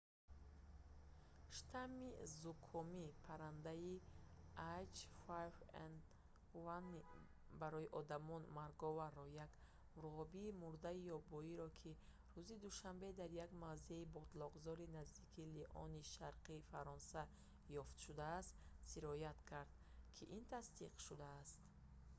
[1.57, 2.05] штамми
[2.41, 3.91] зукоми паррандаи
[4.69, 7.03] h5n1-и
[7.63, 9.59] барои одамон марговар як
[9.97, 11.91] мурғобии мурдаи ёбоиро ки
[12.37, 17.23] рӯзи душанбе дар як мавзеи ботлоқзори наздикии лиони шарқи фаронса
[17.81, 18.53] ёфт шудааст
[18.91, 19.71] сироят кард
[20.15, 21.57] ки ин тасдиқ шудааст